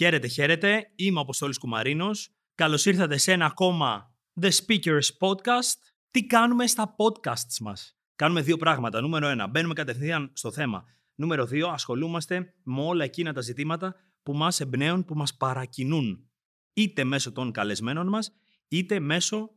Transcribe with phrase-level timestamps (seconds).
[0.00, 0.92] Χαίρετε, χαίρετε.
[0.94, 2.30] Είμαι ο Αποστόλης Κουμαρίνος.
[2.54, 5.78] Καλώς ήρθατε σε ένα ακόμα The Speakers Podcast.
[6.10, 9.00] Τι κάνουμε στα podcasts μας; Κάνουμε δύο πράγματα.
[9.00, 10.84] Νούμερο ένα, μπαίνουμε κατευθείαν στο θέμα.
[11.14, 16.30] Νούμερο δύο, ασχολούμαστε με όλα εκείνα τα ζητήματα που μας εμπνέουν, που μας παρακινούν.
[16.72, 18.32] Είτε μέσω των καλεσμένων μας,
[18.68, 19.50] είτε μέσω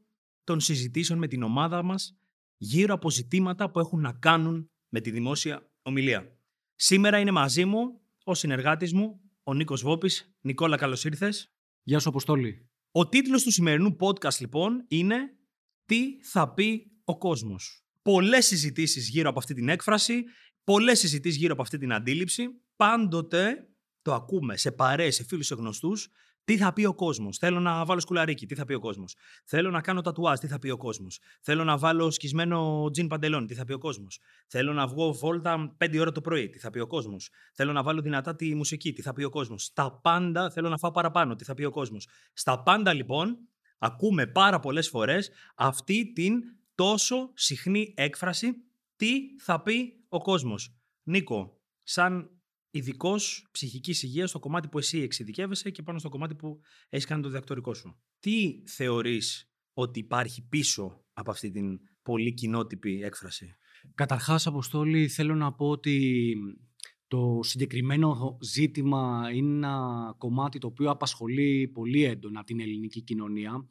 [0.44, 2.18] των συζητήσεων με την ομάδα μας
[2.58, 6.38] γύρω από ζητήματα που έχουν να κάνουν με τη δημόσια ομιλία.
[6.76, 10.36] Σήμερα είναι μαζί μου ο συνεργάτης μου, ο Νίκος Βόπης.
[10.42, 11.54] Νικόλα, καλώς ήρθες.
[11.84, 12.70] Γεια σου, Αποστόλη.
[12.92, 15.16] Ο τίτλος του σημερινού podcast, λοιπόν, είναι
[15.86, 17.86] «Τι θα πει ο κόσμος».
[18.02, 20.24] Πολλές συζητήσεις γύρω από αυτή την έκφραση,
[20.64, 22.48] πολλές συζητήσεις γύρω από αυτή την αντίληψη.
[22.76, 23.70] Πάντοτε
[24.02, 26.10] το ακούμε σε παρέες, σε φίλους, σε γνωστούς,
[26.44, 28.46] τι θα πει ο κόσμος; Θέλω να βάλω σκουλαρίκι.
[28.46, 30.40] Τι θα πει ο κόσμος; Θέλω να κάνω τατουάζ.
[30.40, 33.46] Τι θα πει ο κόσμος; Θέλω να βάλω σκισμένο τζιν παντελόνι.
[33.46, 36.50] Τι θα πει ο κόσμος; Θέλω να βγω βόλτα 5 ώρα το πρωί.
[36.50, 38.94] Τι θα πει ο κόσμος; Θέλω να βάλω δυνατά τη μουσική.
[38.94, 41.36] Τι θα πει ο κόσμος; Στα πάντα θέλω να φάω παραπάνω.
[41.36, 42.08] Τι θα πει ο κόσμος.
[42.34, 43.38] Στα πάντα λοιπόν
[43.78, 46.34] ακούμε πάρα πολλές φορές αυτή την
[46.76, 48.54] τόσο συχνή έκφραση
[48.96, 50.76] τι θα πει ο κόσμος.
[51.04, 52.30] Νίκο, σαν
[52.74, 57.22] ειδικός ψυχικής υγείας στο κομμάτι που εσύ εξειδικεύεσαι και πάνω στο κομμάτι που έχεις κάνει
[57.22, 58.00] το διδακτορικό σου.
[58.20, 63.56] Τι θεωρείς ότι υπάρχει πίσω από αυτή την πολύ κοινότυπη έκφραση;
[63.96, 66.36] Καταρχάς, Αποστόλη, θέλω να πω ότι
[67.08, 73.68] το συγκεκριμένο ζήτημα είναι ένα κομμάτι το οποίο απασχολεί πολύ έντονα την ελληνική κοινωνία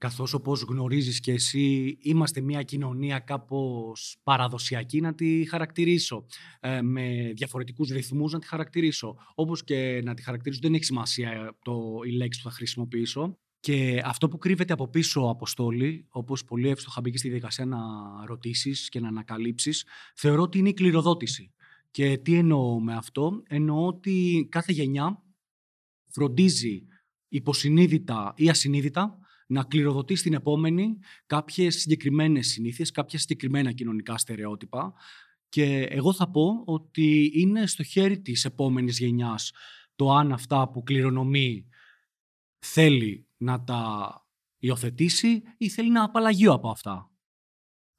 [0.00, 6.26] καθώς όπως γνωρίζεις και εσύ είμαστε μια κοινωνία κάπως παραδοσιακή να τη χαρακτηρίσω,
[6.60, 9.16] ε, με διαφορετικούς ρυθμούς να τη χαρακτηρίσω.
[9.34, 13.38] Όπως και να τη χαρακτηρίσω δεν έχει σημασία το, η λέξη που θα χρησιμοποιήσω.
[13.60, 17.78] Και αυτό που κρύβεται από πίσω, Αποστόλη, όπως πολύ εύστοχα μπήκε στη διαδικασία να
[18.26, 19.84] ρωτήσεις και να ανακαλύψεις,
[20.14, 21.54] θεωρώ ότι είναι η κληροδότηση.
[21.90, 25.22] Και τι εννοώ με αυτό, εννοώ ότι κάθε γενιά
[26.08, 26.86] φροντίζει
[27.28, 29.19] υποσυνείδητα ή ασυνείδητα
[29.50, 34.92] να κληροδοτεί στην επόμενη κάποιες συγκεκριμένες συνήθειες, κάποια συγκεκριμένα κοινωνικά στερεότυπα
[35.48, 39.52] και εγώ θα πω ότι είναι στο χέρι της επόμενης γενιάς
[39.96, 41.68] το αν αυτά που κληρονομεί
[42.58, 44.12] θέλει να τα
[44.58, 47.10] υιοθετήσει ή θέλει να απαλλαγεί από αυτά.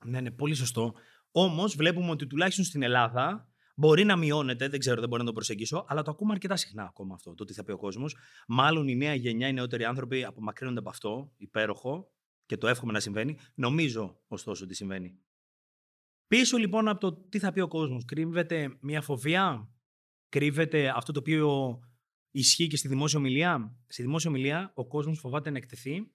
[0.06, 0.94] Ναι, ναι, πολύ σωστό.
[1.32, 5.34] Όμως βλέπουμε ότι τουλάχιστον στην Ελλάδα Μπορεί να μειώνεται, δεν ξέρω, δεν μπορώ να το
[5.34, 8.16] προσεγγίσω, αλλά το ακούμε αρκετά συχνά ακόμα αυτό, το τι θα πει ο κόσμος.
[8.48, 12.12] Μάλλον η νέα γενιά, οι νεότεροι άνθρωποι απομακρύνονται από αυτό, υπέροχο,
[12.46, 13.38] και το εύχομαι να συμβαίνει.
[13.56, 15.20] Νομίζω, ωστόσο, ότι συμβαίνει.
[16.28, 19.70] Πίσω λοιπόν από το τι θα πει ο κόσμος, κρύβεται μια φοβία,
[20.30, 21.80] κρύβεται αυτό το οποίο
[22.32, 26.12] ισχύει και στη δημόσια ομιλία; Στη δημόσια ομιλία ο κόσμος φοβάται να εκτεθεί,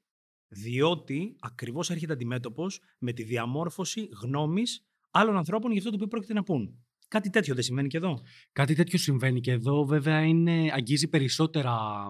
[0.48, 6.32] διότι ακριβώς έρχεται αντιμέτωπος με τη διαμόρφωση γνώμης άλλων ανθρώπων για αυτό το οποίο πρόκειται
[6.32, 6.85] να πούν.
[7.08, 8.20] Κάτι τέτοιο δεν συμβαίνει και εδώ;
[8.52, 9.84] Κάτι τέτοιο συμβαίνει και εδώ.
[9.84, 12.06] Βέβαια, είναι, αγγίζει, περισσότερα,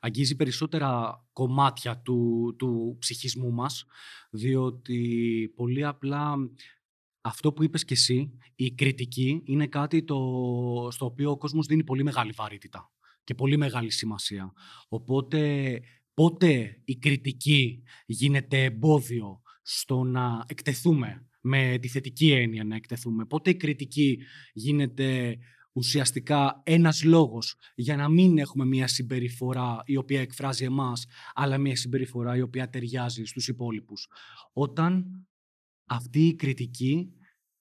[0.00, 3.84] αγγίζει περισσότερα κομμάτια του, του ψυχισμού μας,
[4.30, 6.34] διότι πολύ απλά
[7.20, 10.18] αυτό που είπες και εσύ, η κριτική, είναι κάτι το,
[10.90, 12.92] στο οποίο ο κόσμος δίνει πολύ μεγάλη βαρύτητα
[13.24, 14.52] και πολύ μεγάλη σημασία.
[14.88, 15.80] Οπότε,
[16.14, 23.24] πότε η κριτική γίνεται εμπόδιο στο να εκτεθούμε με τη θετική έννοια να εκτεθούμε.
[23.24, 24.18] Πότε η κριτική
[24.52, 25.38] γίνεται
[25.72, 31.76] ουσιαστικά ένας λόγος για να μην έχουμε μια συμπεριφορά η οποία εκφράζει εμάς, αλλά μια
[31.76, 34.08] συμπεριφορά η οποία ταιριάζει στους υπόλοιπους.
[34.52, 35.04] Όταν
[35.86, 37.12] αυτή η κριτική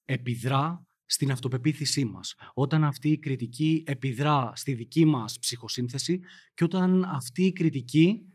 [0.05, 6.19] επιδρά στην αυτοπεποίθησή μας, όταν αυτή η κριτική επιδρά στη δική μας ψυχοσύνθεση
[6.53, 8.30] και όταν αυτή η κριτική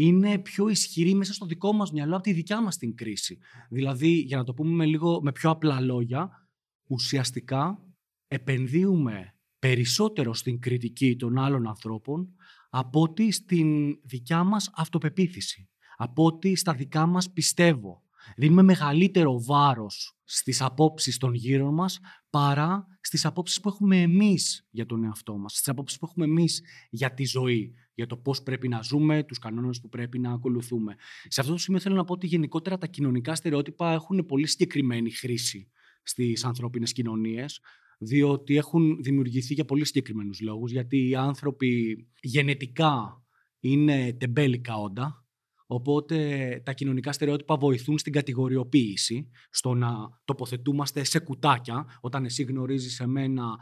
[0.00, 3.38] είναι πιο ισχυρή μέσα στο δικό μας μυαλό από τη δικιά μας την κρίση.
[3.70, 6.48] Δηλαδή, για να το πούμε με, λίγο, με πιο απλά λόγια,
[6.88, 7.82] ουσιαστικά
[8.28, 12.34] επενδύουμε περισσότερο στην κριτική των άλλων ανθρώπων
[12.70, 18.02] από ότι στην δικιά μας αυτοπεποίθηση, από ότι στα δικά μας πιστεύω.
[18.36, 21.98] Δίνουμε μεγαλύτερο βάρος στις απόψεις των γύρω μας
[22.30, 26.62] παρά στις απόψεις που έχουμε εμείς για τον εαυτό μας, στις απόψεις που έχουμε εμείς
[26.90, 30.94] για τη ζωή, για το πώς πρέπει να ζούμε, τους κανόνες που πρέπει να ακολουθούμε.
[31.28, 35.10] Σε αυτό το σημείο θέλω να πω ότι γενικότερα τα κοινωνικά στερεότυπα έχουν πολύ συγκεκριμένη
[35.10, 35.70] χρήση
[36.02, 37.60] στις ανθρώπινες κοινωνίες,
[37.98, 43.22] διότι έχουν δημιουργηθεί για πολύ συγκεκριμένους λόγους, γιατί οι άνθρωποι γενετικά
[43.60, 45.22] είναι τεμπέλικα όντα,
[45.70, 46.16] Οπότε
[46.64, 49.88] τα κοινωνικά στερεότυπα βοηθούν στην κατηγοριοποίηση, στο να
[50.24, 51.86] τοποθετούμαστε σε κουτάκια.
[52.00, 53.58] Όταν εσύ γνωρίζεις εμένα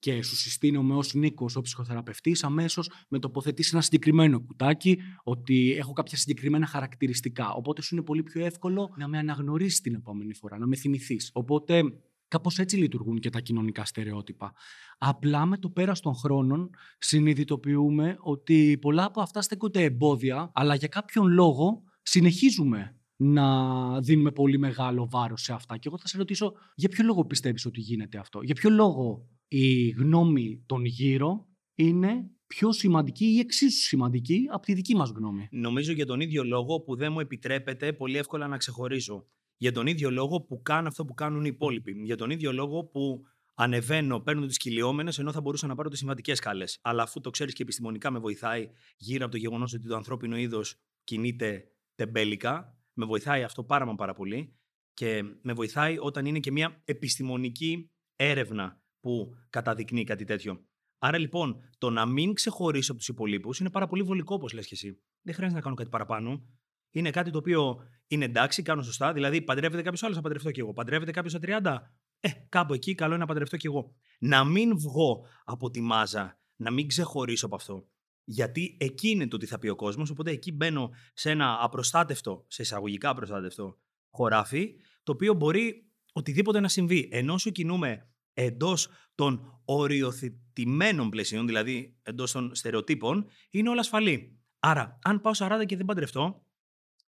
[0.00, 5.92] και σου συστήνομαι ως Νίκος, ο ψυχοθεραπευτής, αμέσως με τοποθετείς ένα συγκεκριμένο κουτάκι, ότι έχω
[5.92, 7.52] κάποια συγκεκριμένα χαρακτηριστικά.
[7.52, 11.30] Οπότε σου είναι πολύ πιο εύκολο να με αναγνωρίσεις την επόμενη φορά, να με θυμηθείς.
[11.32, 11.82] Οπότε
[12.30, 14.52] Κάπως έτσι λειτουργούν και τα κοινωνικά στερεότυπα.
[14.98, 20.88] Απλά με το πέρας των χρόνων συνειδητοποιούμε ότι πολλά από αυτά στέκονται εμπόδια, αλλά για
[20.88, 25.76] κάποιον λόγο συνεχίζουμε να δίνουμε πολύ μεγάλο βάρος σε αυτά.
[25.76, 29.28] Και εγώ θα σε ρωτήσω, για ποιο λόγο πιστεύεις ότι γίνεται αυτό; Για ποιο λόγο
[29.52, 35.48] η γνώμη των γύρω είναι πιο σημαντική ή εξίσου σημαντική από τη δική μας γνώμη.
[35.50, 39.26] Νομίζω για τον ίδιο λόγο που δεν μου επιτρέπεται πολύ εύκολα να ξεχωρίσω.
[39.56, 41.92] Για τον ίδιο λόγο που κάνω αυτό που κάνουν οι υπόλοιποι.
[42.04, 43.22] Για τον ίδιο λόγο που
[43.54, 46.78] ανεβαίνω, παίρνω τις κυλιόμενες, ενώ θα μπορούσα να πάρω τις σημαντικές σκάλες.
[46.82, 50.36] Αλλά αφού το ξέρεις και επιστημονικά με βοηθάει γύρω από το γεγονός ότι το ανθρώπινο
[50.36, 51.64] είδος κινείται
[51.94, 54.56] τεμπέλικα, με βοηθάει αυτό πάρα μα πάρα πολύ
[54.92, 60.64] και με βοηθάει όταν είναι και μια επιστημονική έρευνα που καταδεικνύει κάτι τέτοιο.
[60.98, 64.66] Άρα λοιπόν, το να μην ξεχωρίσω από τους υπολείπους είναι πάρα πολύ βολικό, όπως λες
[64.66, 65.02] και εσύ.
[65.22, 66.44] Δεν χρειάζεται να κάνω κάτι παραπάνω.
[66.90, 67.76] Είναι κάτι το οποίο
[68.06, 69.12] είναι εντάξει, κάνω σωστά.
[69.12, 70.72] Δηλαδή, παντρεύεται κάποιος άλλος, θα παντρευτώ κι εγώ.
[70.72, 71.76] Παντρεύεται κάποιος στα 30.
[72.20, 73.94] Ε, κάπου εκεί καλό είναι να παντρευτώ κι εγώ.
[74.18, 77.88] Να μην βγω από τη μάζα, να μην ξεχωρίσω από αυτό.
[78.24, 80.10] Γιατί εκεί είναι το τι θα πει ο κόσμος.
[80.10, 83.78] Οπότε εκεί μπαίνω σε ένα απροστάτευτο, σε εισαγωγικά απροστάτευτο
[84.10, 87.08] χωράφι, το οποίο μπορεί οτιδήποτε να συμβεί.
[87.12, 94.40] Ενώ σου κινούμε εντός των οριοθετημένων πλαισίων, δηλαδή εντός των στερεοτύπων, είναι όλα ασφαλή.
[94.58, 96.46] Άρα, αν πάω 40 και δεν παντρευτώ,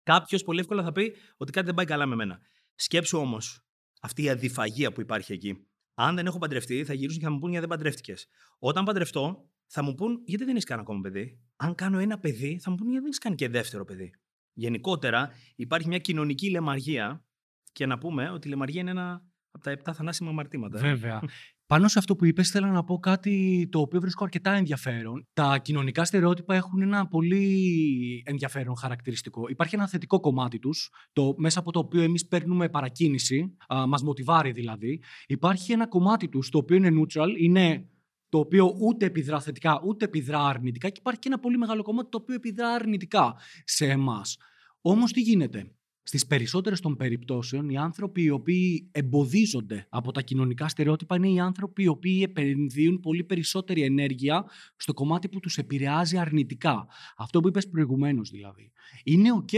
[0.04, 2.40] κάποιος πολύ εύκολα θα πει ότι κάτι δεν πάει καλά με μένα.
[2.76, 3.66] Σκέψου όμως
[4.02, 5.68] αυτή η αδιφαγία που υπάρχει εκεί.
[5.94, 8.28] Αν δεν έχω παντρευτεί, θα γυρίσουν και θα μου πούν γιατί δεν παντρεύτηκες.
[8.60, 11.40] Όταν παντρευτώ, θα μου πούν γιατί δεν έχει κάνει ακόμα παιδί.
[11.56, 14.12] Αν κάνω ένα παιδί, θα μου πούν γιατί δεν έχει κάνει και δεύτερο παιδί.
[14.54, 17.26] Γενικότερα, υπάρχει μια κοινωνική λεμαργία
[17.72, 20.78] και να πούμε ότι η λεμαργία είναι ένα από τα επτά θανάσιμα αμαρτήματα.
[20.78, 20.82] Ε.
[20.82, 21.22] Βέβαια.
[21.66, 25.28] Πάνω σε αυτό που είπες, θέλω να πω κάτι το οποίο βρίσκω αρκετά ενδιαφέρον.
[25.34, 29.48] Τα κοινωνικά στερεότυπα έχουν ένα πολύ ενδιαφέρον χαρακτηριστικό.
[29.50, 34.04] Υπάρχει ένα θετικό κομμάτι τους, το, μέσα από το οποίο εμείς παίρνουμε παρακίνηση, α, μας
[34.04, 35.02] μοτιβάρει δηλαδή.
[35.28, 37.90] Υπάρχει ένα κομμάτι τους, το οποίο είναι neutral, είναι
[38.30, 42.10] το οποίο ούτε επιδρά θετικά, ούτε επιδρά αρνητικά και υπάρχει και ένα πολύ μεγάλο κομμάτι
[42.10, 44.38] το οποίο επιδρά αρνητικά σε εμάς.
[44.82, 45.72] Όμως τι γίνεται;
[46.12, 51.40] Στις περισσότερες των περιπτώσεων, οι άνθρωποι οι οποίοι εμποδίζονται από τα κοινωνικά στερεότυπα είναι οι
[51.40, 56.88] άνθρωποι οι οποίοι επενδύουν πολύ περισσότερη ενέργεια στο κομμάτι που τους επηρεάζει αρνητικά.
[57.18, 58.72] Αυτό που είπες προηγουμένως δηλαδή.
[59.04, 59.58] Είναι OK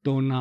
[0.00, 0.40] το να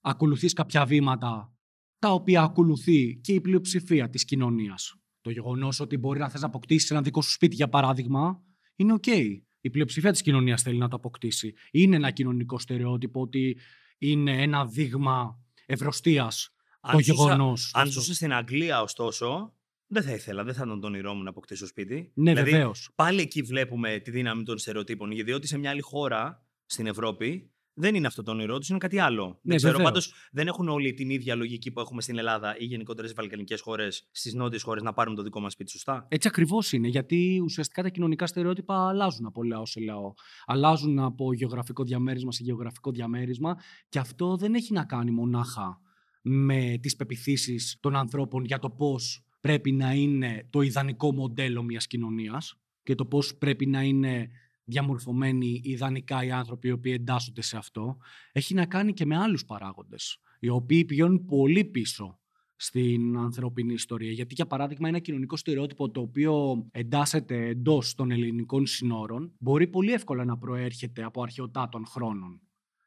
[0.00, 1.54] ακολουθείς κάποια βήματα
[1.98, 4.94] τα οποία ακολουθεί και η πλειοψηφία της κοινωνίας.
[5.20, 8.42] Το γεγονός ότι μπορεί να θες να αποκτήσεις ένα δικό σου σπίτι, για παράδειγμα,
[8.76, 9.40] είναι OK.
[9.60, 11.52] Η πλειοψηφία της κοινωνίας θέλει να το αποκτήσει.
[11.70, 13.56] Είναι ένα κοινωνικό στερεότυπο ότι
[13.98, 16.50] είναι ένα δείγμα ευρωστίας
[16.90, 17.70] το γεγονός.
[17.74, 19.54] Αν ζούσε στην Αγγλία, ωστόσο,
[19.86, 22.12] δεν θα ήθελα, δεν θα ήταν τον όνειρό μου να αποκτήσω σπίτι.
[22.14, 22.90] Ναι, δηλαδή, βεβαίως.
[22.94, 25.10] Πάλι εκεί βλέπουμε τη δύναμη των στερεοτύπων.
[25.10, 28.98] Γιατί σε μια άλλη χώρα στην Ευρώπη δεν είναι αυτό το όνειρό τους, είναι κάτι
[28.98, 29.26] άλλο.
[29.26, 29.82] Ναι, δεν ξέρω.
[29.82, 33.60] Πάντως δεν έχουν όλοι την ίδια λογική που έχουμε στην Ελλάδα ή γενικότερα στις βαλκανικές
[33.60, 36.88] χώρες, στις νότιες χώρες να πάρουν το δικό μας σπίτι, σωστά; Έτσι ακριβώς είναι.
[36.88, 40.14] Γιατί ουσιαστικά τα κοινωνικά στερεότυπα αλλάζουν από λαό σε λαό.
[40.46, 43.56] Αλλάζουν από γεωγραφικό διαμέρισμα σε γεωγραφικό διαμέρισμα.
[43.88, 45.80] Και αυτό δεν έχει να κάνει μονάχα
[46.22, 51.86] με τις πεπιθήσεις των ανθρώπων για το πώς πρέπει να είναι το ιδανικό μοντέλο μιας
[51.86, 54.30] κοινωνίας και το πώς πρέπει να είναι
[54.66, 57.96] διαμορφωμένοι ιδανικά οι άνθρωποι οι οποίοι εντάσσονται σε αυτό,
[58.32, 62.18] έχει να κάνει και με άλλους παράγοντες, οι οποίοι πηγαίνουν πολύ πίσω
[62.56, 64.10] στην ανθρώπινη ιστορία.
[64.10, 69.92] Γιατί, για παράδειγμα, ένα κοινωνικό στερεότυπο το οποίο εντάσσεται εντός των ελληνικών συνόρων μπορεί πολύ
[69.92, 72.40] εύκολα να προέρχεται από αρχαιοτάτων χρόνων.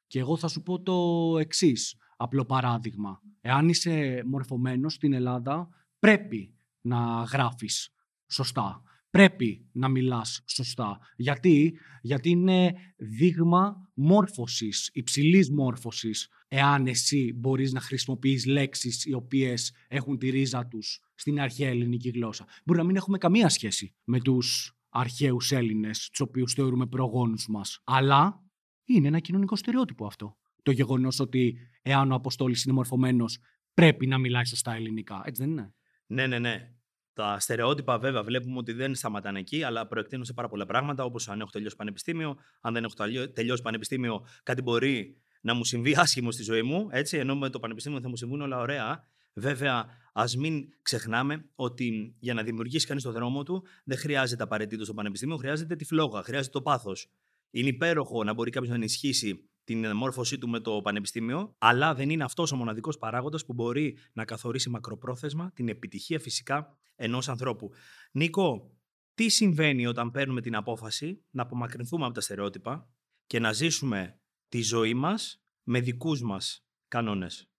[0.07, 3.21] Και εγώ θα σου πω το εξής απλό παράδειγμα.
[3.41, 5.69] Εάν είσαι μορφωμένος στην Ελλάδα,
[5.99, 7.93] πρέπει να γράφεις
[8.27, 10.99] σωστά πρέπει να μιλάς σωστά.
[11.15, 19.73] Γιατί, Γιατί είναι δείγμα μόρφωσης, υψηλής μόρφωσης, εάν εσύ μπορείς να χρησιμοποιείς λέξεις οι οποίες
[19.87, 22.45] έχουν τη ρίζα τους στην αρχαία ελληνική γλώσσα.
[22.65, 27.81] Μπορεί να μην έχουμε καμία σχέση με τους αρχαίους Έλληνες, τους οποίους θεωρούμε προγόνους μας.
[27.83, 28.43] Αλλά
[28.83, 30.37] είναι ένα κοινωνικό στερεότυπο αυτό.
[30.63, 33.37] Το γεγονός ότι εάν ο Αποστόλης είναι μορφωμένος,
[33.73, 35.21] πρέπει να μιλάει σωστά ελληνικά.
[35.25, 35.73] Έτσι δεν είναι;
[36.05, 36.73] Ναι, ναι, ναι.
[37.19, 41.29] Τα στερεότυπα, βέβαια, βλέπουμε ότι δεν σταματάνε εκεί, αλλά προεκτείνουν σε πάρα πολλά πράγματα, όπως
[41.29, 42.37] αν έχω τελειώσει πανεπιστήμιο.
[42.61, 42.93] Αν δεν έχω
[43.33, 46.87] τελειώσει πανεπιστήμιο, κάτι μπορεί να μου συμβεί άσχημο στη ζωή μου.
[46.91, 49.07] Έτσι, ενώ με το πανεπιστήμιο θα μου συμβούν όλα ωραία.
[49.33, 54.83] Βέβαια, ας μην ξεχνάμε ότι για να δημιουργήσει κανείς το δρόμο του, δεν χρειάζεται απαραίτητο
[54.83, 57.07] στο πανεπιστήμιο, χρειάζεται τη φλόγα, χρειάζεται το πάθος.
[57.49, 62.09] Είναι υπέροχο να μπορεί κάποιος να ενισχύσει την μόρφωσή του με το πανεπιστήμιο, αλλά δεν
[62.09, 67.71] είναι αυτός ο μοναδικός παράγοντας που μπορεί να καθορίσει μακροπρόθεσμα την επιτυχία φυσικά ενός ανθρώπου.
[68.11, 68.77] Νίκο,
[69.13, 72.89] τι συμβαίνει όταν παίρνουμε την απόφαση να απομακρυνθούμε από τα στερεότυπα
[73.25, 77.49] και να ζήσουμε τη ζωή μας με δικούς μας κανόνες;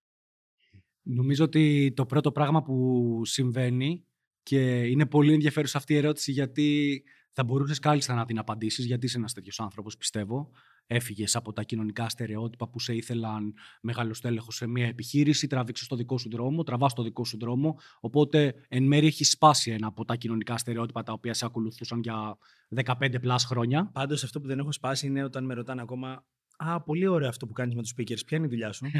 [1.02, 4.06] Νομίζω ότι το πρώτο πράγμα που συμβαίνει
[4.42, 9.06] και είναι πολύ ενδιαφέρουσα αυτή η ερώτηση γιατί θα μπορούσες κάλλιστα να την απαντήσεις, γιατί
[9.06, 10.50] είσαι ένας τέτοιος άνθρωπος, πιστεύω.
[10.92, 15.96] Έφυγες από τα κοινωνικά στερεότυπα που σε ήθελαν μεγάλο τέλεχο σε μια επιχείρηση, τράβηξες το
[15.96, 17.78] δικό σου δρόμο, τραβάς το δικό σου δρόμο.
[18.00, 22.36] Οπότε, εν μέρει, έχεις σπάσει ένα από τα κοινωνικά στερεότυπα τα οποία σε ακολουθούσαν για
[22.84, 23.90] 15 πλάς χρόνια.
[23.92, 26.24] Πάντως, αυτό που δεν έχω σπάσει είναι όταν με ρωτάνε ακόμα.
[26.56, 28.24] Α, πολύ ωραίο αυτό που κάνεις με τους speakers.
[28.26, 28.86] Ποια είναι η δουλειά σου;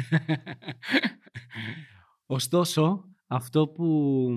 [2.25, 4.27] Ωστόσο, αυτό που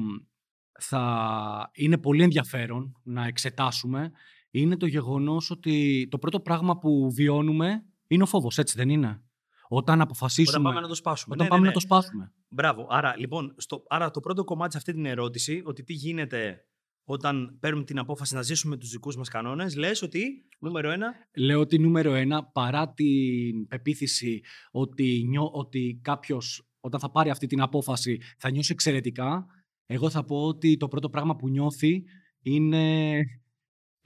[0.80, 4.12] θα είναι πολύ ενδιαφέρον να εξετάσουμε
[4.60, 9.22] είναι το γεγονός ότι το πρώτο πράγμα που βιώνουμε είναι ο φόβος, έτσι δεν είναι;
[9.68, 10.58] Όταν αποφασίσουμε...
[10.58, 11.34] Όταν πάμε να το σπάσουμε.
[11.34, 11.86] Όταν Ναι, πάμε ναι, να το ναι.
[11.86, 12.32] σπάσουμε.
[12.48, 12.86] Μπράβο.
[12.90, 16.66] Άρα, λοιπόν, στο, άρα το πρώτο κομμάτι σε αυτή την ερώτηση, ότι τι γίνεται
[17.04, 21.60] όταν παίρνουμε την απόφαση να ζήσουμε τους δικούς μας κανόνες, λες ότι, νούμερο ένα, Λέω
[21.60, 27.60] ότι νούμερο ένα, παρά την πεποίθηση ότι, νιώ, ότι κάποιος όταν θα πάρει αυτή την
[27.60, 29.46] απόφαση θα νιώσει εξαιρετικά,
[29.86, 32.04] εγώ θα πω ότι το πρώτο πράγμα που νιώθει
[32.42, 33.16] είναι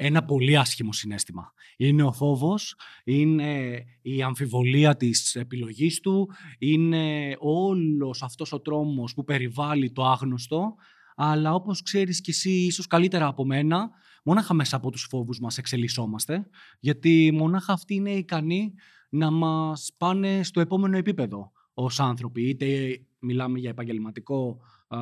[0.01, 1.53] ένα πολύ άσχημο συνέστημα.
[1.77, 2.75] Είναι ο φόβος,
[3.05, 10.75] είναι η αμφιβολία της επιλογής του, είναι όλος αυτός ο τρόμος που περιβάλλει το άγνωστο,
[11.17, 13.91] αλλά όπως ξέρεις κι εσύ ίσως καλύτερα από μένα,
[14.25, 16.49] μόναχα μέσα από τους φόβους μας εξελισσόμαστε,
[16.81, 18.73] γιατί μόναχα αυτοί είναι ικανοί
[19.09, 22.49] να μας πάνε στο επόμενο επίπεδο ως άνθρωποι.
[22.49, 24.99] Είτε μιλάμε για επαγγελματικό α,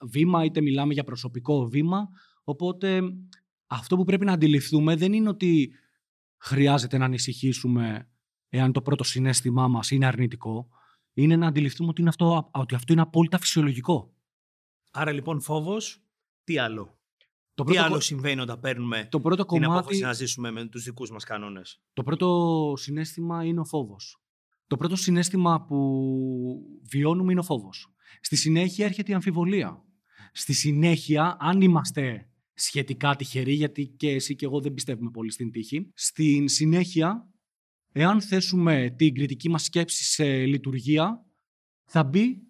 [0.00, 2.08] βήμα, είτε μιλάμε για προσωπικό βήμα.
[2.44, 3.00] Οπότε
[3.70, 5.72] αυτό που πρέπει να αντιληφθούμε δεν είναι ότι
[6.36, 8.08] χρειάζεται να ανησυχήσουμε
[8.48, 10.68] εάν το πρώτο συνέστημά μας είναι αρνητικό.
[11.12, 14.14] Είναι να αντιληφθούμε ότι, είναι αυτό, ότι αυτό είναι απόλυτα φυσιολογικό.
[14.90, 16.02] άρα λοιπόν φόβος,
[16.44, 16.98] τι άλλο;
[17.54, 20.50] Το Τι πρώτο, άλλο κο- συμβαίνει όταν παίρνουμε το πρώτο την απόφαση κομμάτι, να ζήσουμε
[20.50, 24.22] με τους δικούς μας κανόνες; το πρώτο συνέστημα είναι ο φόβος.
[24.66, 26.02] Το πρώτο συνέστημα που
[26.90, 27.92] βιώνουμε είναι ο φόβος.
[28.20, 29.82] Στη συνέχεια έρχεται η αμφιβολία.
[30.32, 32.27] Στη συνέχεια, αν είμαστε
[32.60, 37.28] σχετικά τυχεροί, γιατί και εσύ και εγώ δεν πιστεύουμε πολύ στην τύχη, στην συνέχεια,
[37.92, 41.26] εάν θέσουμε την κριτική μας σκέψη σε λειτουργία,
[41.84, 42.42] θα μπει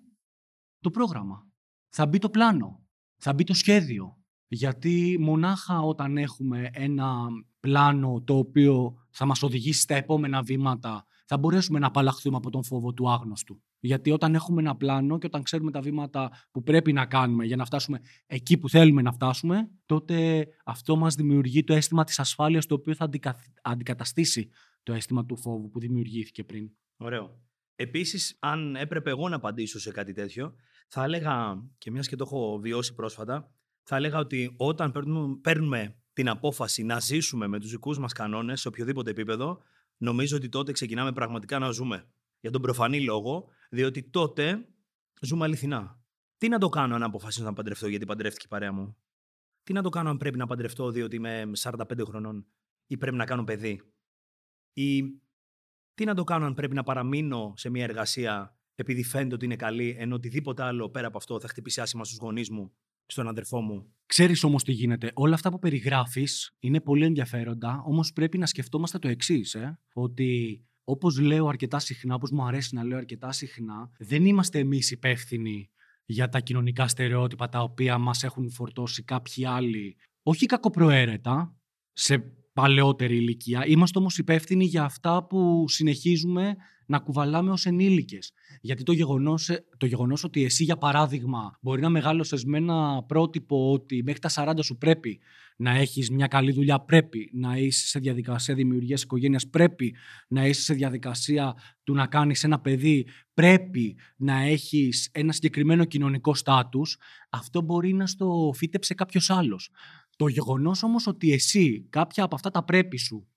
[0.81, 1.49] το πρόγραμμα,
[1.88, 2.87] θα μπει το πλάνο,
[3.17, 4.12] θα μπει το σχέδιο.
[4.50, 7.27] Γιατί μονάχα όταν έχουμε ένα
[7.61, 12.65] πλάνο το οποίο θα μας οδηγήσει στα επόμενα βήματα, θα μπορέσουμε να απαλλαχθούμε από τον
[12.65, 13.62] φόβο του άγνωστου.
[13.80, 17.56] Γιατί όταν έχουμε ένα πλάνο και όταν ξέρουμε τα βήματα που πρέπει να κάνουμε για
[17.56, 22.66] να φτάσουμε εκεί που θέλουμε να φτάσουμε, τότε αυτό μας δημιουργεί το αίσθημα της ασφάλειας
[22.66, 24.50] το οποίο θα αντικα- αντικαταστήσει
[24.82, 26.70] το αίσθημα του φόβου που δημιουργήθηκε πριν.
[26.97, 27.42] Ωραίο.
[27.75, 30.54] Επίσης, αν έπρεπε εγώ να απαντήσω σε κάτι τέτοιο,
[30.88, 35.99] θα έλεγα, και μιας και το έχω βιώσει πρόσφατα, θα έλεγα ότι όταν παίρνουμε, παίρνουμε
[36.12, 39.62] την απόφαση να ζήσουμε με τους δικούς μας κανόνες σε οποιοδήποτε επίπεδο,
[39.97, 42.08] νομίζω ότι τότε ξεκινάμε πραγματικά να ζούμε.
[42.40, 44.68] Για τον προφανή λόγο, διότι τότε
[45.20, 46.02] ζούμε αληθινά.
[46.38, 48.96] Τι να το κάνω αν αποφασίσω να παντρευτώ γιατί παντρεύτηκε η παρέα μου;
[49.62, 52.46] Τι να το κάνω αν πρέπει να παντρευτώ διότι είμαι 45 χρονών
[52.87, 53.82] ή πρέπει να κάνω παιδί;
[54.72, 55.02] Ή
[55.94, 59.56] τι να το κάνω αν πρέπει να παραμείνω σε μια εργασία επειδή φαίνεται ότι είναι
[59.56, 62.72] καλή, ενώ οτιδήποτε άλλο πέρα από αυτό θα χτυπήσει άσχημα στους γονείς μου,
[63.06, 65.10] στον αδερφό μου; Ξέρεις όμως τι γίνεται.
[65.14, 70.62] Όλα αυτά που περιγράφεις είναι πολύ ενδιαφέροντα, όμως πρέπει να σκεφτόμαστε το εξής, ε, ότι
[70.90, 75.71] όπως λέω αρκετά συχνά, όπως μου αρέσει να λέω αρκετά συχνά, δεν είμαστε εμείς υπεύθυνοι
[76.04, 81.57] για τα κοινωνικά στερεότυπα τα οποία μας έχουν φορτώσει κάποιοι άλλοι, όχι κακοπροαίρετα,
[81.92, 83.67] σε παλαιότερη ηλικία.
[83.67, 88.33] Είμαστε όμως υπεύθυνοι για αυτά που συνεχίζουμε να κουβαλάμε ως ενήλικες.
[88.61, 93.05] Γιατί το γεγονός, ε, το γεγονός ότι εσύ, για παράδειγμα, μπορεί να μεγάλωσες με ένα
[93.07, 95.21] πρότυπο ότι μέχρι τα 40 σου πρέπει
[95.57, 99.95] να έχεις μια καλή δουλειά, πρέπει να είσαι σε διαδικασία δημιουργίας οικογένειας, πρέπει
[100.29, 106.35] να είσαι σε διαδικασία του να κάνεις ένα παιδί, πρέπει να έχεις ένα συγκεκριμένο κοινωνικό
[106.35, 106.97] στάτους,
[107.31, 109.71] αυτό μπορεί να στο φύτεψε κάποιος άλλος.
[110.18, 113.28] Το γεγονός όμως ότι εσύ κάποια από αυτά τα πρέπει σου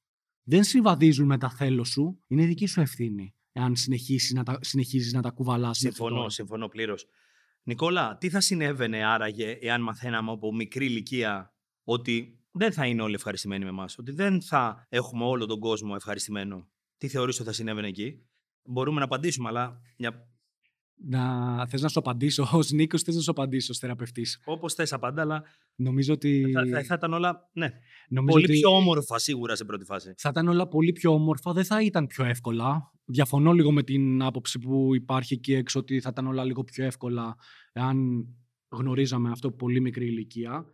[0.44, 3.36] δεν συμβαδίζουν με τα θέλω σου, είναι δική σου ευθύνη.
[3.52, 5.82] Εάν συνεχίσεις να τα, συνεχίζεις να τα κουβαλάς.
[5.82, 6.30] μέχρι Συμφωνώ, τώρα.
[6.30, 7.06] συμφωνώ πλήρως.
[7.64, 13.14] Νικόλα, τι θα συνέβαινε άραγε εάν μαθαίναμε από μικρή ηλικία ότι δεν θα είναι όλοι
[13.14, 17.54] ευχαριστημένοι με εμάς, ότι δεν θα έχουμε όλο τον κόσμο ευχαριστημένο; Τι θεωρείς ότι θα
[17.54, 18.26] συνέβαινε εκεί;
[18.64, 20.30] Μπορούμε να απαντήσουμε, αλλά μια...
[21.04, 24.42] Να, θες να σου απαντήσω ως Νίκος, θες να σου απαντήσω ως θεραπευτής.
[24.46, 25.44] όπως θες απάντα, αλλά
[25.76, 26.52] Νομίζω ότι...
[26.54, 27.70] θα, θα, θα ήταν όλα ναι,
[28.10, 30.14] νομίζω πολύ ότι πιο όμορφα σίγουρα σε πρώτη φάση.
[30.18, 32.92] Θα ήταν όλα πολύ πιο όμορφα, δεν θα ήταν πιο εύκολα.
[33.06, 36.86] Διαφωνώ λίγο με την άποψη που υπάρχει εκεί έξω ότι θα ήταν όλα λίγο πιο
[36.86, 37.36] εύκολα
[37.74, 38.28] αν
[38.70, 40.66] γνωρίζαμε αυτό από πολύ μικρή ηλικία.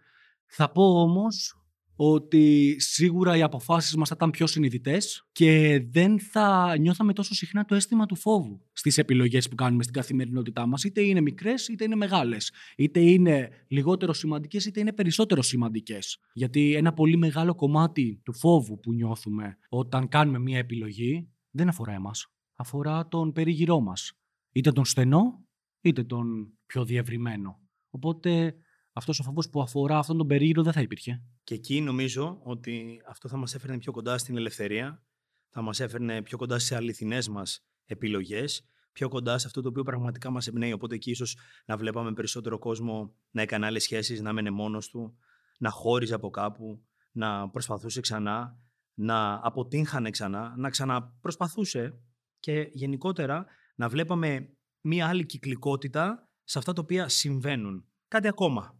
[0.45, 1.61] Θα πω όμως
[1.99, 7.65] ότι σίγουρα οι αποφάσεις μας θα ήταν πιο συνειδητές και δεν θα νιώθαμε τόσο συχνά
[7.65, 10.83] το αίσθημα του φόβου στις επιλογές που κάνουμε στην καθημερινότητά μας.
[10.83, 12.51] Είτε είναι μικρές είτε είναι μεγάλες.
[12.75, 16.17] Είτε είναι λιγότερο σημαντικές είτε είναι περισσότερο σημαντικές.
[16.33, 21.93] Γιατί ένα πολύ μεγάλο κομμάτι του φόβου που νιώθουμε όταν κάνουμε μια επιλογή δεν αφορά
[21.93, 22.27] εμάς.
[22.55, 24.11] Αφορά τον περίγυρό μας.
[24.51, 25.45] Είτε τον στενό
[25.81, 27.59] είτε τον πιο διευρυμένο.
[27.89, 28.55] Οπότε
[28.93, 31.21] αυτός ο φόβος που αφορά αυτόν τον περίγυρο δεν θα υπήρχε.
[31.47, 35.03] Και εκεί νομίζω ότι αυτό θα μας έφερνε πιο κοντά στην ελευθερία,
[35.49, 39.83] θα μας έφερνε πιο κοντά στι αληθινές μας επιλογές, πιο κοντά σε αυτό το οποίο
[39.83, 40.71] πραγματικά μας εμπνέει.
[40.71, 45.17] Οπότε εκεί ίσως να βλέπαμε περισσότερο κόσμο να έκανε άλλες σχέσεις, να μένε μόνος του,
[45.57, 48.59] να χώριζε από κάπου, να προσπαθούσε ξανά,
[48.93, 51.99] να αποτύχανε ξανά, να ξαναπροσπαθούσε
[52.39, 57.85] και γενικότερα να βλέπαμε μία άλλη κυκλικότητα σε αυτά τα οποία συμβαίνουν.
[58.07, 58.79] Κάτι ακόμα.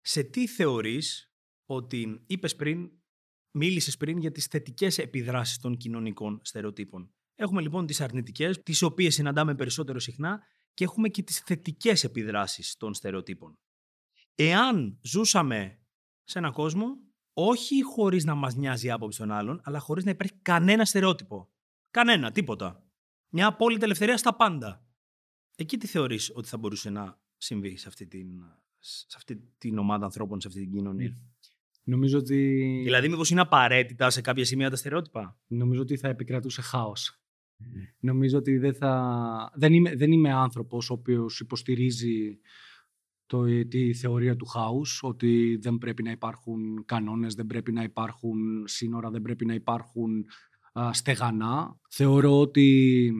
[0.00, 1.33] Σε τι θεωρείς
[1.66, 2.90] ότι είπες πριν,
[3.50, 7.14] μίλησες πριν για τις θετικές επιδράσεις των κοινωνικών στερεοτύπων.
[7.34, 10.42] Έχουμε λοιπόν τις αρνητικές, τις οποίες συναντάμε περισσότερο συχνά
[10.74, 13.58] και έχουμε και τις θετικές επιδράσεις των στερεοτύπων.
[14.34, 15.78] Εάν ζούσαμε
[16.22, 16.96] σε έναν κόσμο,
[17.32, 21.48] όχι χωρίς να μας νοιάζει η άποψη των άλλων, αλλά χωρίς να υπάρχει κανένα στερεότυπο.
[21.90, 22.88] Κανένα, τίποτα.
[23.28, 24.86] Μια απόλυτη ελευθερία στα πάντα.
[25.56, 28.42] Εκεί τι θεωρείς ότι θα μπορούσε να συμβεί σε αυτή την,
[28.78, 31.18] σε αυτή την ομάδα ανθρώπων, σε αυτή την κοινωνία;
[31.84, 32.36] Νομίζω ότι...
[32.84, 37.18] Δηλαδή, μήπως είναι απαραίτητα σε κάποια σημεία τα στερεότυπα; Νομίζω ότι θα επικρατούσε χάος.
[37.98, 39.52] Νομίζω ότι δεν θα...
[39.54, 42.38] Δεν είμαι, δεν είμαι άνθρωπος ο οποίος υποστηρίζει
[43.26, 48.66] το, τη θεωρία του χάους, ότι δεν πρέπει να υπάρχουν κανόνες, δεν πρέπει να υπάρχουν
[48.66, 50.26] σύνορα, δεν πρέπει να υπάρχουν
[50.90, 51.80] στεγανά.
[51.88, 53.12] Θεωρώ ότι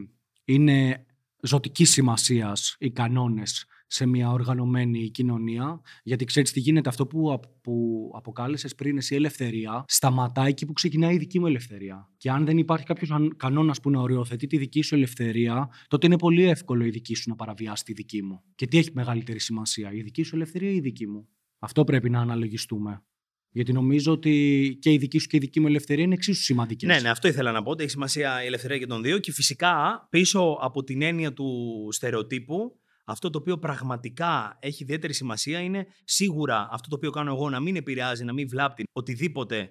[0.45, 1.07] είναι
[1.41, 5.81] ζωτικής σημασίας οι κανόνες σε μια οργανωμένη κοινωνία.
[6.03, 11.15] Γιατί ξέρεις τι γίνεται, αυτό που, που αποκάλεσες πριν εσύ ελευθερία, σταματάει εκεί που ξεκινάει
[11.15, 12.11] η δική μου ελευθερία.
[12.17, 16.19] Και αν δεν υπάρχει κάποιος κανόνας που να οριοθετεί τη δική σου ελευθερία, τότε είναι
[16.19, 18.43] πολύ εύκολο η δική σου να παραβιάσει τη δική μου.
[18.55, 21.29] Και τι έχει μεγαλύτερη σημασία, η δική σου ελευθερία ή η δική μου;
[21.59, 23.03] Αυτό πρέπει να αναλογιστούμε.
[23.51, 26.89] Γιατί νομίζω ότι και η δική σου και η δική μου ελευθερία είναι εξίσου σημαντικές.
[26.89, 27.71] Ναι, ναι, αυτό ήθελα να πω.
[27.71, 29.19] Ότι έχει σημασία η ελευθερία και των δύο.
[29.19, 35.61] Και φυσικά πίσω από την έννοια του στερεοτύπου αυτό το οποίο πραγματικά έχει ιδιαίτερη σημασία
[35.61, 39.71] είναι σίγουρα αυτό το οποίο κάνω εγώ να μην επηρεάζει, να μην βλάπτει οτιδήποτε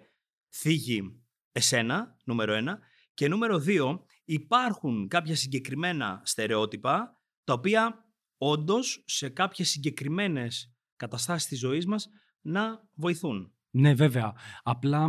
[0.49, 2.79] θίγει εσένα, νούμερο ένα.
[3.13, 8.05] Και νούμερο δύο, υπάρχουν κάποια συγκεκριμένα στερεότυπα τα οποία
[8.37, 12.09] όντως σε κάποιες συγκεκριμένες καταστάσεις της ζωής μας
[12.41, 13.53] να βοηθούν.
[13.69, 14.33] Ναι, βέβαια.
[14.63, 15.05] Απλά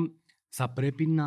[0.48, 1.26] θα πρέπει να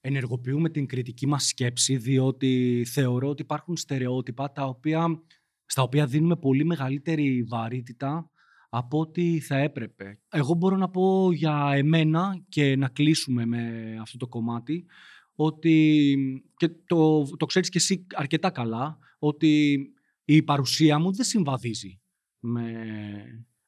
[0.00, 5.22] ενεργοποιούμε την κριτική μας σκέψη διότι θεωρώ ότι υπάρχουν στερεότυπα τα οποία
[5.66, 8.30] στα οποία δίνουμε πολύ μεγαλύτερη βαρύτητα
[8.68, 10.20] από ό,τι θα έπρεπε.
[10.28, 14.86] Εγώ μπορώ να πω για εμένα και να κλείσουμε με αυτό το κομμάτι
[15.34, 16.16] ότι
[16.56, 19.78] και το, το ξέρεις και εσύ αρκετά καλά ότι
[20.24, 22.00] η παρουσία μου δεν συμβαδίζει
[22.38, 22.72] με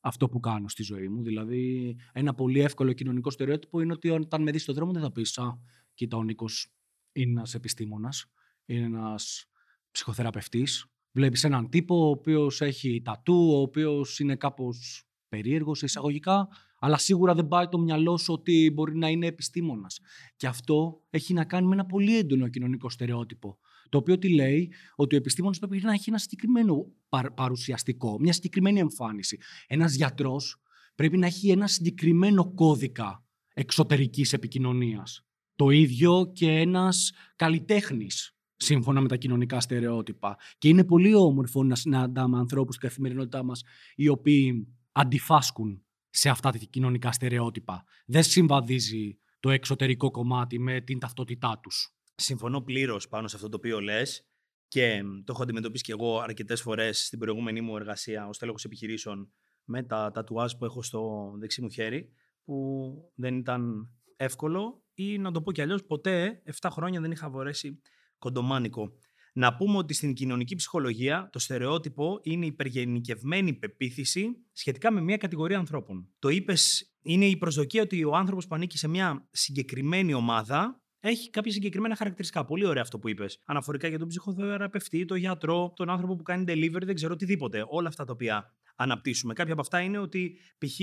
[0.01, 1.23] αυτό που κάνω στη ζωή μου.
[1.23, 5.13] Δηλαδή ένα πολύ εύκολο κοινωνικό στερεότυπο είναι ότι όταν με δεις στον δρόμο δεν θα
[5.13, 5.59] πεις «Α,
[5.95, 6.73] κοίτα ο Νίκος
[7.13, 8.27] είναι ένας επιστήμονας,
[8.67, 9.51] είναι ένας
[9.91, 10.87] ψυχοθεραπευτής,
[11.19, 17.35] Βλέπεις έναν τύπο ο οποίος έχει τατού, ο οποίος είναι κάπως περίεργος εισαγωγικά, αλλά σίγουρα
[17.35, 19.99] δεν πάει το μυαλό σου ότι μπορεί να είναι επιστήμονας.
[20.37, 23.59] Και αυτό έχει να κάνει με ένα πολύ έντονο κοινωνικό στερεότυπο.
[23.89, 26.87] Το οποίο τι λέει, ότι ο επιστήμονας πρέπει να έχει ένα συγκεκριμένο
[27.35, 29.39] παρουσιαστικό, μια συγκεκριμένη εμφάνιση.
[29.67, 30.63] Ένας γιατρός
[30.95, 35.27] πρέπει να έχει ένα συγκεκριμένο κώδικα εξωτερικής επικοινωνίας.
[35.57, 40.37] Το ίδιο και ένας καλλιτέχνης σύμφωνα με τα κοινωνικά στερεότυπα.
[40.59, 43.63] Και είναι πολύ όμορφο να συναντάμε ανθρώπους στην καθημερινότητά μας
[43.95, 47.85] οι οποίοι αντιφάσκουν σε αυτά τα κοινωνικά στερεότυπα.
[48.07, 51.97] Δεν συμβαδίζει το εξωτερικό κομμάτι με την ταυτότητά τους.
[52.15, 54.27] Συμφωνώ πλήρως πάνω σε αυτό το οποίο λες
[54.69, 59.33] και το έχω αντιμετωπίσει και εγώ αρκετές φορές στην προηγούμενη μου εργασία ως τέλεχος επιχειρήσεων
[59.65, 62.13] με τα τατουάζ που έχω στο δεξί μου χέρι,
[62.45, 67.29] που δεν ήταν εύκολο ή να το πω κι αλλιώς, ποτέ 7 χρόνια δεν είχα
[67.29, 67.81] μπορέσει
[68.19, 68.93] κοντομάνικο.
[69.33, 75.17] Να πούμε ότι στην κοινωνική ψυχολογία το στερεότυπο είναι η υπεργενικευμένη πεποίθηση σχετικά με μια
[75.17, 76.09] κατηγορία ανθρώπων.
[76.19, 81.31] Το είπες, είναι η προσδοκία ότι ο άνθρωπος που ανήκει σε μια συγκεκριμένη ομάδα έχει
[81.31, 82.45] κάποια συγκεκριμένα χαρακτηριστικά.
[82.45, 83.43] Πολύ ωραίο αυτό που είπες.
[83.45, 87.65] Αναφορικά για τον ψυχοθεραπευτή, τον γιατρό, τον άνθρωπο που κάνει delivery, δεν ξέρω οτιδήποτε.
[87.69, 89.33] Όλα αυτά τα οποία αναπτύσσουμε.
[89.33, 90.79] Κάποια από αυτά είναι ότι π.χ.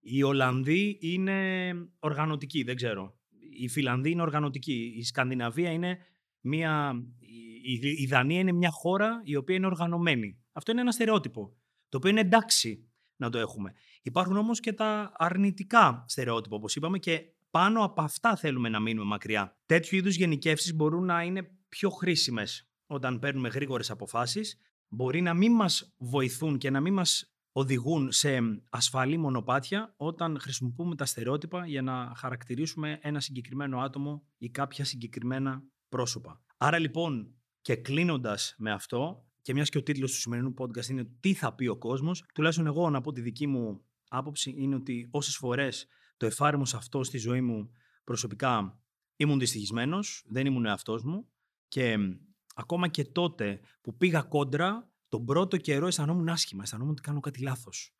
[0.00, 3.18] οι Ολλανδοί είναι οργανωτικοί, δεν ξέρω.
[3.58, 4.94] Οι Φιλανδοί είναι οργανωτικοί.
[4.96, 5.98] Η Σκανδιναβία είναι
[6.44, 7.02] μια,
[7.98, 10.38] η, Δανία είναι μια χώρα η οποία είναι οργανωμένη.
[10.52, 11.56] Αυτό είναι ένα στερεότυπο,
[11.88, 13.72] το οποίο είναι εντάξει να το έχουμε.
[14.02, 19.06] Υπάρχουν όμως και τα αρνητικά στερεότυπα, όπως είπαμε, και πάνω από αυτά θέλουμε να μείνουμε
[19.06, 19.56] μακριά.
[19.66, 24.60] Τέτοιου είδους γενικεύσεις μπορούν να είναι πιο χρήσιμες όταν παίρνουμε γρήγορες αποφάσεις.
[24.88, 28.38] Μπορεί να μην μας βοηθούν και να μην μας οδηγούν σε
[28.70, 35.62] ασφαλή μονοπάτια όταν χρησιμοποιούμε τα στερεότυπα για να χαρακτηρίσουμε ένα συγκεκριμένο άτομο ή κάποια συγκεκριμένα
[35.94, 36.40] πρόσωπα.
[36.56, 41.04] Άρα λοιπόν και κλείνοντας με αυτό, και μιας και ο τίτλος του σημερινού podcast είναι
[41.20, 45.08] Τι θα πει ο κόσμος, τουλάχιστον εγώ να πω τη δική μου άποψη είναι ότι
[45.10, 47.70] όσες φορές το εφάρμοσα αυτό στη ζωή μου
[48.04, 48.80] προσωπικά
[49.16, 51.28] ήμουν δυστυχισμένος, δεν ήμουν εαυτός μου
[51.68, 51.96] και
[52.54, 57.40] ακόμα και τότε που πήγα κόντρα, τον πρώτο καιρό αισθανόμουν άσχημα, αισθανόμουν ότι κάνω κάτι
[57.42, 57.94] λάθος.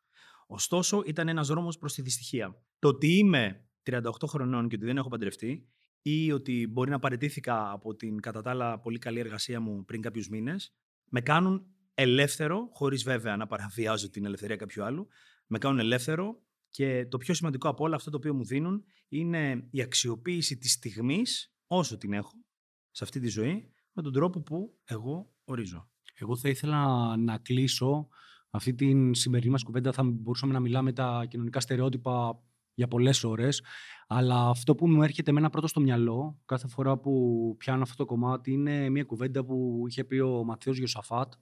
[0.47, 2.61] Ωστόσο, ήταν ένας δρόμος προς τη δυστυχία.
[2.79, 5.69] Το ότι είμαι 38 χρονών και ότι δεν έχω παντρευτεί
[6.07, 10.01] ή ότι μπορεί να παραιτήθηκα από την κατά τα άλλα πολύ καλή εργασία μου πριν
[10.01, 10.73] κάποιους μήνες,
[11.09, 15.07] με κάνουν ελεύθερο, χωρίς βέβαια να παραβιάζω την ελευθερία κάποιου άλλου,
[15.47, 19.67] με κάνουν ελεύθερο και το πιο σημαντικό από όλα αυτό το οποίο μου δίνουν είναι
[19.71, 22.43] η αξιοποίηση της στιγμής όσο την έχω
[22.91, 25.89] σε αυτή τη ζωή με τον τρόπο που εγώ ορίζω.
[26.13, 28.07] Εγώ θα ήθελα να κλείσω
[28.49, 29.91] αυτή την σημερινή μας κουβέντα.
[29.91, 32.43] Θα μπορούσαμε να μιλάμε τα κοινωνικά στερεότυπα
[32.75, 33.63] για πολλές ώρες.
[34.07, 38.05] Αλλά αυτό που μου έρχεται εμένα πρώτο στο μυαλό κάθε φορά που πιάνω αυτό το
[38.05, 41.33] κομμάτι είναι μια κουβέντα που είχε πει ο Ματθαίος Γιωσαφάτ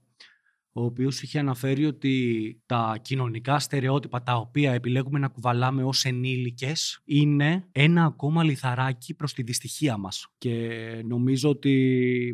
[0.73, 7.01] ο οποίος είχε αναφέρει ότι τα κοινωνικά στερεότυπα τα οποία επιλέγουμε να κουβαλάμε ως ενήλικες
[7.05, 10.27] είναι ένα ακόμα λιθαράκι προς τη δυστυχία μας.
[10.37, 10.69] Και
[11.05, 12.33] νομίζω ότι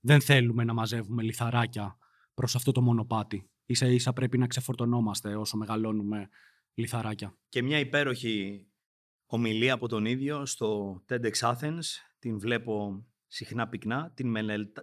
[0.00, 1.96] δεν θέλουμε να μαζεύουμε λιθαράκια
[2.34, 3.50] προς αυτό το μονοπάτι.
[3.66, 6.28] Ίσα ίσα πρέπει να ξεφορτωνόμαστε όσο μεγαλώνουμε
[6.80, 7.38] λιθαράκια.
[7.48, 8.66] Και μια υπέροχη
[9.26, 11.84] ομιλία από τον ίδιο στο TEDx Athens.
[12.18, 14.34] Την βλέπω συχνά πυκνά, την,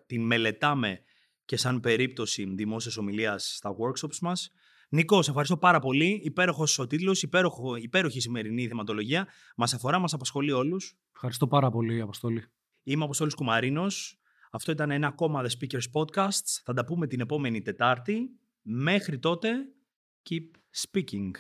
[0.06, 1.02] την μελετάμε
[1.46, 4.52] και σαν περίπτωση δημόσιας ομιλίας στα workshops μας.
[4.90, 6.22] Νικό, σε ευχαριστώ πάρα πολύ.
[6.24, 7.28] Υπέροχος ο τίτλος,
[7.82, 9.28] υπέροχη σημερινή θεματολογία.
[9.56, 10.98] Μας αφορά, μας απασχολεί όλους.
[11.14, 12.46] Ευχαριστώ πάρα πολύ, Αποστόλη.
[12.84, 14.20] Είμαι ο Αποστόλης Κουμαρίνος.
[14.52, 16.62] Αυτό ήταν ένα ακόμα The Speakers Podcast.
[16.64, 18.30] Θα τα πούμε την επόμενη Τετάρτη.
[18.62, 19.50] Μέχρι τότε,
[20.30, 20.46] keep
[20.86, 21.32] speaking.